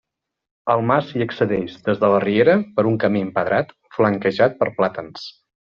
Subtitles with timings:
[0.73, 5.33] Al mas s'hi accedeix, des de la riera, per un camí empedrat, flanquejat per plàtans.